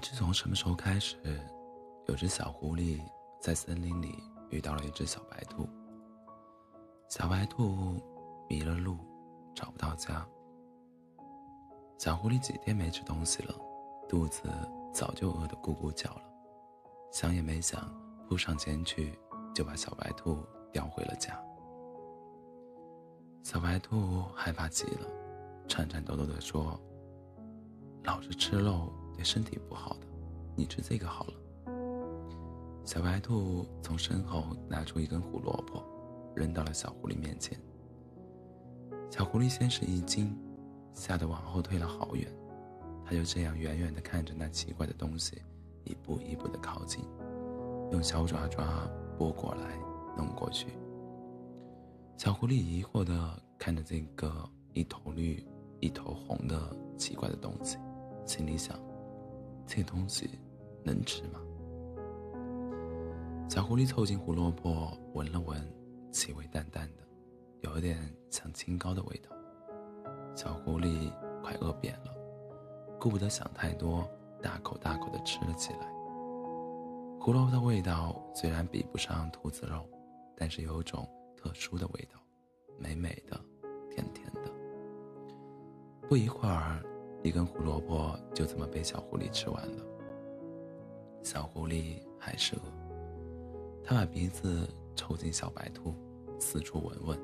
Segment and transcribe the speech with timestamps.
[0.00, 1.18] 不知从什么时候开始，
[2.06, 3.02] 有只小狐狸
[3.38, 4.14] 在森林里
[4.48, 5.68] 遇到了一只小白兔。
[7.10, 8.00] 小白兔
[8.48, 8.96] 迷了路，
[9.54, 10.26] 找不到家。
[11.98, 13.54] 小狐狸几天没吃东西了，
[14.08, 14.48] 肚子
[14.90, 16.22] 早就饿得咕咕叫了，
[17.12, 17.94] 想也没想，
[18.26, 19.18] 扑上前去
[19.54, 20.38] 就把小白兔
[20.72, 21.38] 叼回了家。
[23.42, 25.06] 小白兔害怕极了，
[25.68, 26.80] 颤颤抖抖地说
[28.02, 28.90] ：“老是吃肉
[29.24, 30.06] 身体不好的，
[30.56, 31.34] 你吃这个好了。”
[32.84, 35.82] 小白兔从身后拿出一根胡萝卜，
[36.34, 37.60] 扔到了小狐狸面前。
[39.10, 40.36] 小狐狸先是一惊，
[40.92, 42.26] 吓得往后退了好远。
[43.04, 45.42] 它就这样远远地看着那奇怪的东西，
[45.84, 47.04] 一步一步地靠近，
[47.92, 49.78] 用小爪爪拨过来，
[50.16, 50.68] 弄过去。
[52.16, 55.44] 小狐狸疑惑地看着这个一头绿、
[55.80, 57.78] 一头红的奇怪的东西，
[58.24, 58.78] 心里想：
[59.72, 60.28] 这东西
[60.82, 61.38] 能吃吗？
[63.48, 65.64] 小狐狸凑近胡萝卜闻了闻，
[66.10, 67.04] 气味淡淡的，
[67.60, 67.96] 有点
[68.30, 69.30] 像青糕的味道。
[70.34, 72.12] 小狐狸快饿扁了，
[72.98, 74.04] 顾不得想太多，
[74.42, 75.88] 大口大口的吃了起来。
[77.20, 79.88] 胡萝卜的味道虽然比不上兔子肉，
[80.36, 81.08] 但是有种。
[81.42, 82.20] 特殊的味道，
[82.78, 83.40] 美美的，
[83.90, 84.52] 甜甜的。
[86.06, 86.84] 不一会儿，
[87.22, 89.84] 一根胡萝卜就这么被小狐狸吃完了。
[91.22, 92.60] 小狐狸还是饿，
[93.84, 95.94] 它把鼻子凑近小白兔，
[96.38, 97.18] 四处闻闻，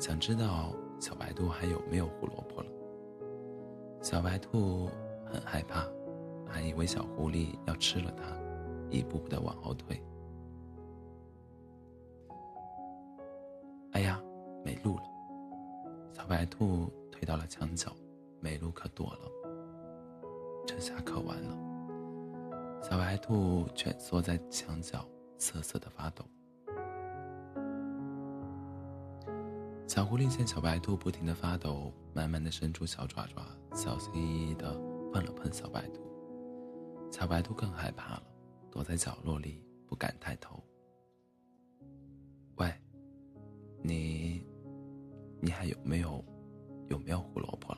[0.00, 2.70] 想知道小白兔还有没有胡萝卜了。
[4.00, 4.88] 小白兔
[5.26, 5.86] 很害怕，
[6.46, 8.24] 还以为小狐狸要吃了它，
[8.90, 10.02] 一步步的往后退。
[13.92, 14.18] 哎呀，
[14.64, 15.02] 没路了！
[16.14, 17.92] 小白兔退到了墙角，
[18.40, 19.30] 没路可躲了。
[20.66, 21.56] 这下可完了！
[22.82, 25.06] 小白兔蜷缩在墙角，
[25.38, 26.24] 瑟瑟的发抖。
[29.86, 33.42] 小狐狸见小白兔不停的发抖，慢慢的伸出小爪爪，
[33.74, 34.72] 小心翼翼的
[35.12, 36.00] 碰了碰小白兔。
[37.10, 38.22] 小白兔更害怕了，
[38.70, 40.62] 躲在角落里，不敢抬头。
[42.56, 42.72] 喂！
[43.82, 44.44] 你，
[45.40, 46.22] 你还有没有，
[46.88, 47.72] 有没有胡萝卜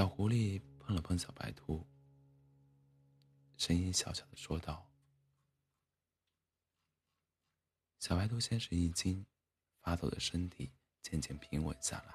[0.00, 1.86] 小狐狸碰了碰小白兔，
[3.58, 4.90] 声音小小的说道。
[7.98, 9.22] 小白兔先是一惊，
[9.82, 10.72] 发抖的身体
[11.02, 12.14] 渐渐平稳下来。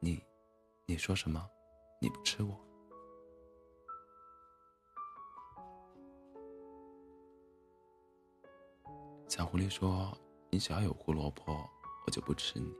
[0.00, 0.20] 你，
[0.86, 1.48] 你说什么？
[2.00, 2.60] 你不吃我？
[9.28, 10.18] 小狐狸说
[10.50, 11.64] ：“你只要有胡萝卜，
[12.04, 12.74] 我就不吃你。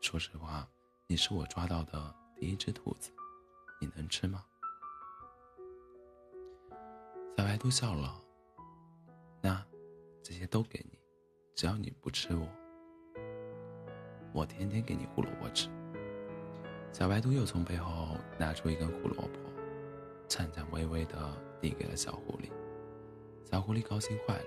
[0.00, 0.66] 说实话，
[1.06, 3.10] 你是我抓到的第一只兔子，
[3.80, 4.44] 你能吃吗？”
[7.36, 8.22] 小白兔笑了
[9.42, 9.64] ：“那
[10.22, 10.98] 这些都给你，
[11.54, 12.48] 只要你不吃我，
[14.32, 15.68] 我天天给你胡萝卜吃。”
[16.92, 19.38] 小白兔又从背后拿出一根胡萝卜，
[20.28, 22.50] 颤颤巍巍地递给了小狐狸。
[23.44, 24.46] 小狐狸高兴坏了。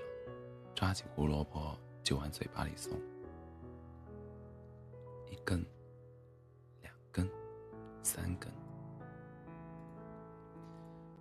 [0.76, 2.98] 抓起胡萝卜就往嘴巴里送，
[5.30, 5.66] 一、根、
[8.02, 8.52] 三根，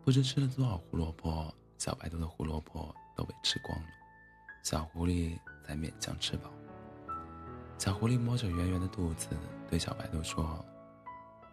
[0.04, 3.86] 不知吃了多少胡萝卜，小白兔的胡萝卜都被吃光了，
[4.62, 6.50] 小狐狸才勉强吃饱。
[7.78, 9.28] 小狐狸摸着圆圆的肚子，
[9.68, 10.64] 对小白兔说：“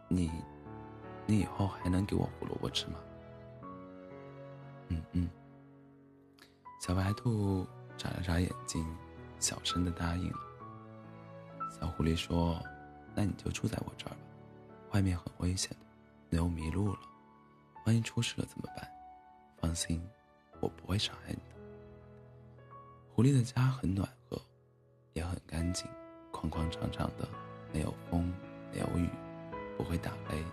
[0.08, 0.32] 你，
[1.26, 3.00] 你以后还能给我胡萝卜吃吗
[4.90, 5.30] ？”“嗯嗯。”
[6.82, 7.68] 小白兔。
[7.98, 8.86] 眨了眨眼睛，
[9.40, 10.40] 小声的答应了。
[11.72, 12.62] 小狐狸说
[13.16, 14.25] ：“那你就住在我这儿吧，
[14.92, 15.78] 外面很危险的，
[16.30, 17.00] 你又迷路了，
[17.86, 18.90] 万一出事了怎么办？
[19.58, 20.02] 放心，
[20.60, 21.56] 我不会伤害你的。”
[23.14, 24.42] 狐狸的家很暖和，
[25.14, 25.88] 也很干净，
[26.32, 27.28] 宽宽敞敞的，
[27.74, 28.34] 没有风，
[28.72, 29.10] 没有雨，
[29.78, 30.44] 不会打雷，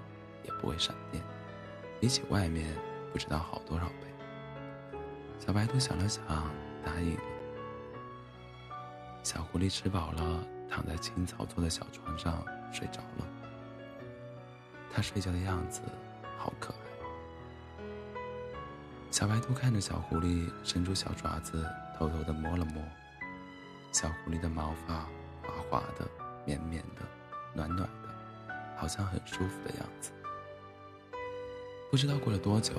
[0.44, 1.22] 也不会闪电，
[2.00, 2.74] 比起外面
[3.12, 4.06] 不知道好多少倍。
[5.38, 6.24] 小白兔想了想，
[6.84, 7.22] 答应了。
[9.24, 13.41] 小狐狸吃饱了，躺在青草做的小床上睡着了。
[14.94, 15.80] 它睡觉的样子
[16.36, 16.76] 好可爱。
[19.10, 21.66] 小白兔看着小狐狸，伸出小爪子，
[21.96, 22.82] 偷偷的摸了摸。
[23.90, 24.94] 小狐狸的毛发
[25.42, 26.06] 滑滑的、
[26.44, 27.02] 绵绵的、
[27.54, 28.08] 暖暖的，
[28.76, 30.10] 好像很舒服的样子。
[31.90, 32.72] 不知道过了多久，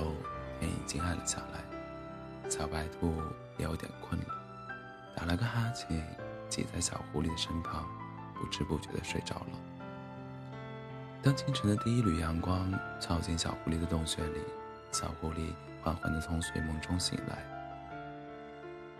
[0.60, 3.14] 天已经暗了下来，小白兔
[3.58, 4.28] 也有点困了，
[5.16, 6.04] 打了个哈欠。
[6.50, 7.84] 挤在小狐狸的身旁，
[8.36, 9.73] 不知不觉的睡着了。
[11.24, 14.42] 当清晨的第一缕阳光照进小狐狸的洞穴里，
[14.92, 17.46] 小狐狸缓缓地从睡梦中醒来，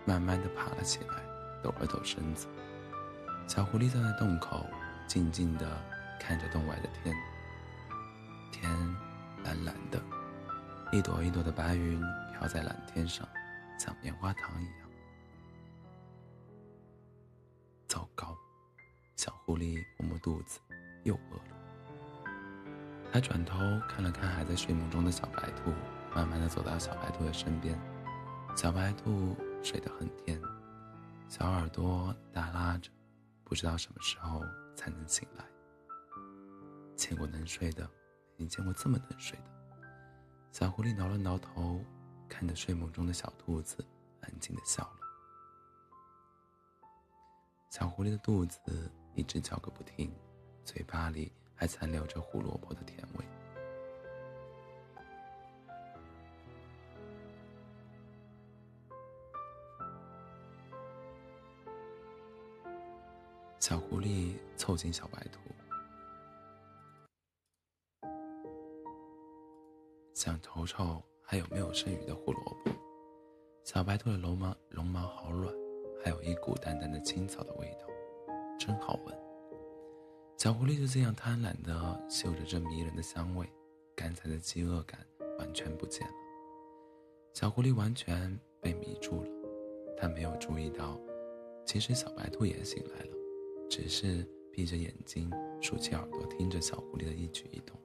[0.06, 1.16] 慢慢地爬了起来，
[1.62, 2.48] 抖了抖身子。
[3.46, 4.66] 小狐狸站在洞口，
[5.06, 5.68] 静静地
[6.18, 7.14] 看着洞外的天。
[8.54, 8.72] 天
[9.44, 10.02] 蓝蓝的，
[10.94, 13.28] 一朵一朵的白云飘在蓝天上，
[13.78, 14.90] 像棉花糖一样。
[17.86, 18.34] 糟糕，
[19.18, 20.62] 小狐狸摸摸肚子，
[21.04, 21.63] 又饿了。
[23.14, 25.72] 他转头看了看还在睡梦中的小白兔，
[26.16, 27.80] 慢慢的走到小白兔的身边。
[28.56, 30.42] 小白兔睡得很甜，
[31.30, 32.90] 小耳朵耷拉着，
[33.44, 34.42] 不知道什么时候
[34.76, 35.46] 才能醒来。
[36.96, 37.88] 见过能睡的。
[38.36, 39.46] 没见过这么能睡的。
[40.52, 41.80] 小狐狸挠了挠头，
[42.28, 43.86] 看着睡梦中的小兔子，
[44.22, 45.00] 安静的笑了。
[47.70, 48.60] 小狐狸的肚子
[49.14, 50.12] 一直叫个不停，
[50.66, 51.32] 嘴巴里
[51.64, 53.26] 还残留着胡萝卜的甜味。
[63.62, 65.40] 小狐狸凑近小白兔。
[70.14, 72.72] 想瞅瞅还有没有剩余的胡萝卜。
[73.64, 75.56] 小白兔的绒毛绒毛好软，
[76.04, 77.88] 还有一股淡淡的青草的味道，
[78.60, 79.33] 真好闻。
[80.44, 83.48] 小狐狸就这样贪婪地嗅着这迷人的香味，
[83.96, 85.00] 刚才的饥饿感
[85.40, 86.14] 完全不见了。
[87.34, 89.30] 小狐狸完全被迷住了，
[89.96, 91.00] 它没有注意到，
[91.66, 93.16] 其实小白兔也醒来了，
[93.70, 95.32] 只是闭着眼睛，
[95.62, 97.80] 竖起耳朵听着小狐狸的一举一动。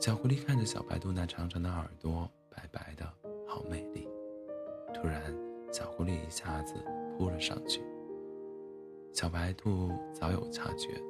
[0.00, 3.06] 小狐狸看着小白兔那长长的耳朵，白白的，
[3.46, 4.08] 好美丽。
[4.92, 5.32] 突然，
[5.72, 6.74] 小狐狸一下子
[7.16, 7.80] 扑了上去。
[9.14, 11.00] 小白兔早有察觉，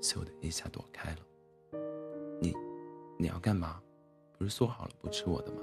[0.00, 1.18] 咻的一下躲开了。
[2.40, 2.54] 你，
[3.18, 3.80] 你要干嘛？
[4.38, 5.62] 不是说好了不吃我的吗？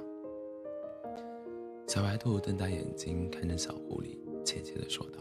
[1.88, 5.20] 小白兔瞪大眼睛看着小狐狸，怯怯地说道：“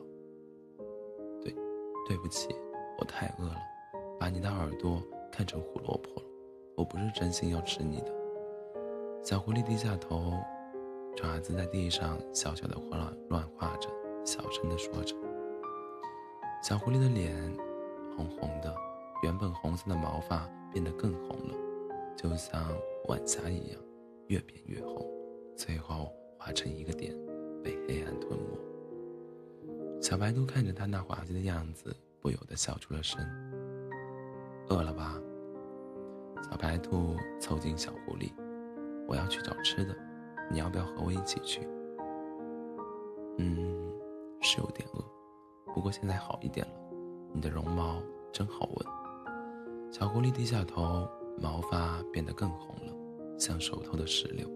[1.42, 1.54] 对，
[2.08, 2.54] 对不起，
[2.98, 3.58] 我太饿了，
[4.18, 6.22] 把你的耳朵看成胡萝卜了。”
[6.74, 8.12] 我不是真心要吃你的，
[9.22, 10.32] 小狐狸低下头，
[11.14, 13.90] 爪子在地上小小的胡乱乱画着，
[14.24, 15.14] 小声的说着。
[16.62, 17.36] 小狐狸的脸
[18.16, 18.74] 红红的，
[19.22, 21.54] 原本红色的毛发变得更红了，
[22.16, 22.60] 就像
[23.08, 23.80] 晚霞一样，
[24.26, 25.06] 越变越红，
[25.56, 27.14] 最后化成一个点，
[27.62, 28.58] 被黑暗吞没。
[30.00, 33.20] 小白兔看着它那滑稽的样子，不由得笑出了声。
[34.68, 35.20] 饿了吧？
[36.50, 38.32] 小白兔凑近小狐狸
[39.06, 39.96] ：“我要去找吃的，
[40.50, 41.60] 你要不要和我一起去
[43.38, 43.92] ？”“嗯，
[44.40, 45.04] 是有点饿，
[45.72, 46.72] 不过现在好一点了。
[47.32, 48.02] 你的绒毛
[48.32, 48.86] 真好闻。”
[49.92, 51.06] 小狐狸低下头，
[51.38, 52.92] 毛发变得更红了，
[53.38, 54.48] 像熟透的石榴，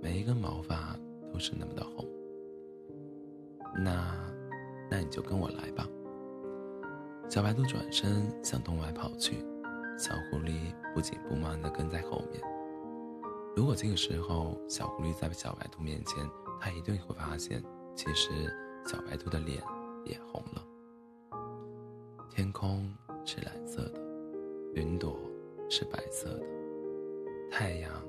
[0.00, 0.96] 每一根毛发
[1.32, 2.06] 都是那么的红。
[3.74, 4.14] 那，
[4.88, 5.84] 那你就跟我来吧。
[7.28, 9.44] 小白兔转身向洞外跑去。
[9.98, 12.40] 小狐狸不紧不慢地跟在后面。
[13.56, 16.24] 如果这个时候小狐狸在小白兔面前，
[16.60, 17.60] 它一定会发现，
[17.96, 18.30] 其实
[18.86, 19.60] 小白兔的脸
[20.04, 20.64] 也红了。
[22.30, 22.88] 天空
[23.24, 24.00] 是蓝色的，
[24.78, 25.18] 云朵
[25.68, 26.46] 是白色的，
[27.50, 28.00] 太阳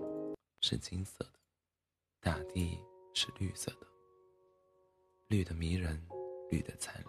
[0.61, 1.39] 是金色的，
[2.21, 2.77] 大地
[3.15, 3.88] 是绿色的，
[5.29, 5.99] 绿的迷人，
[6.51, 7.05] 绿的灿烂。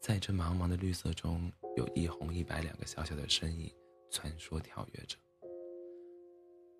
[0.00, 3.70] 在这茫茫的绿色中，有一红一白两个小小的身影
[4.10, 5.18] 穿梭跳跃着。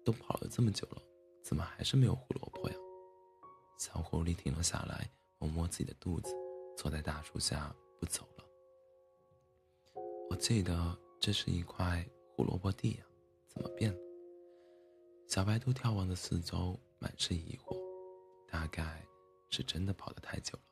[0.03, 1.03] 都跑了这么久了，
[1.45, 2.77] 怎么还是没有胡萝卜呀？
[3.79, 6.35] 小狐狸停了下来，摸摸自己的肚子，
[6.75, 8.45] 坐在大树下不走了。
[10.31, 12.03] 我记得这是一块
[12.35, 13.05] 胡萝卜地呀，
[13.47, 13.99] 怎么变了？
[15.29, 17.79] 小白兔眺望的四周，满是疑惑。
[18.49, 19.07] 大概
[19.51, 20.65] 是真的跑得太久了，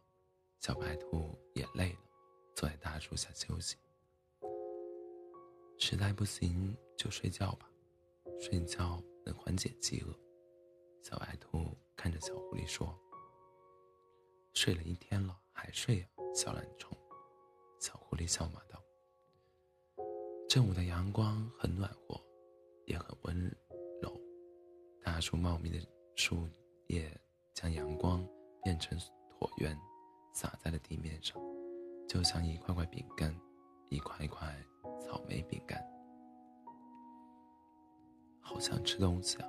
[0.58, 1.98] 小白兔也累了。
[2.56, 3.76] 坐在大树下休息，
[5.76, 7.70] 实在不行就睡觉吧，
[8.40, 10.18] 睡觉能缓解饥饿。
[11.02, 12.98] 小白兔看着小狐狸说
[14.54, 16.96] ：“睡了一天了，还睡呀，小懒虫。”
[17.78, 18.82] 小狐狸笑骂道
[20.48, 22.18] ：“正午的阳光很暖和，
[22.86, 23.54] 也很温
[24.00, 24.10] 柔，
[25.02, 25.78] 大树茂密的
[26.16, 26.48] 树
[26.86, 27.06] 叶
[27.52, 28.26] 将阳光
[28.62, 29.78] 变成椭圆，
[30.32, 31.38] 洒在了地面上。”
[32.08, 33.38] 就像一块块饼干，
[33.90, 34.56] 一块块
[35.02, 35.86] 草莓饼干，
[38.40, 39.48] 好想吃东西啊！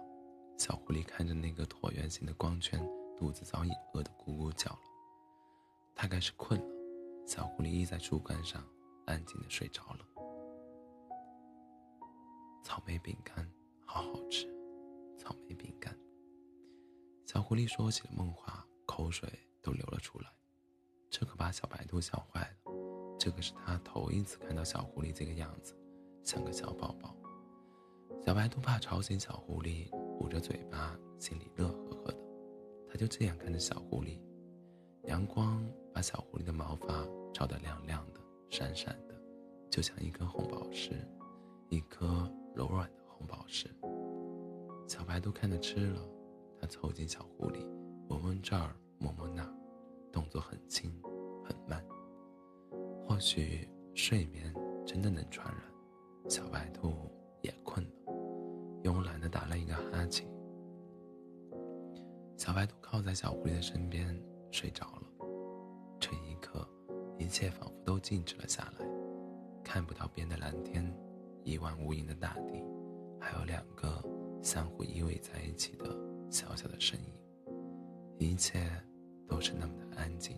[0.58, 2.78] 小狐狸看着那个椭圆形的光圈，
[3.18, 4.80] 肚子早已饿得咕咕叫了。
[5.96, 8.62] 大概是困了，小狐狸依在树干上，
[9.06, 10.06] 安静的睡着了。
[12.64, 13.50] 草莓饼干
[13.86, 14.48] 好好吃，
[15.18, 15.98] 草莓饼干。
[17.26, 19.30] 小狐狸说起了梦话，口水
[19.62, 20.28] 都流了出来，
[21.10, 22.74] 这可把小白兔笑坏了。
[23.20, 25.76] 这可是他头一次看到小狐狸这个样子，
[26.24, 27.16] 像个小宝宝。
[28.26, 29.90] 小白兔怕吵醒小狐狸，
[30.20, 32.18] 捂着嘴巴，心里乐呵呵的。
[32.88, 34.20] 他就这样看着小狐狸，
[35.04, 35.64] 阳光
[35.94, 39.16] 把小狐狸的毛发照得亮亮的、闪闪的，
[39.70, 40.92] 就像一颗红宝石，
[41.70, 43.70] 一颗柔软的红宝石。
[44.88, 46.02] 小白兔看得吃了，
[46.60, 47.66] 它凑近小狐狸，
[48.10, 49.54] 闻闻这儿，摸摸那儿，
[50.12, 50.92] 动作很轻，
[51.44, 51.84] 很慢。
[53.08, 54.54] 或许睡眠
[54.86, 55.64] 真的能传染，
[56.30, 56.94] 小白兔
[57.42, 57.92] 也困了。
[58.84, 60.28] 慵懒的打了一个哈欠，
[62.38, 64.18] 小白兔靠在小狐狸的身边
[64.52, 65.04] 睡着了。
[66.00, 66.68] 这一刻，
[67.18, 68.88] 一切仿佛都静止了下来，
[69.64, 70.84] 看不到边的蓝天，
[71.50, 72.64] 一望无垠的大地，
[73.20, 74.04] 还有两个
[74.40, 75.86] 相互依偎在一起的
[76.30, 77.12] 小小的身影，
[78.20, 78.70] 一切
[79.28, 80.38] 都是那么的安静。